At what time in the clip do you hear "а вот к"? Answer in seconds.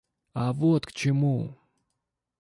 0.33-0.93